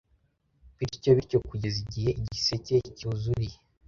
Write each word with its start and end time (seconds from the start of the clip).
bityo 0.77 1.09
bityo 1.17 1.37
kugeza 1.47 1.77
igihe 1.85 2.09
igiseke 2.21 2.75
cyuzuriye 2.97 3.57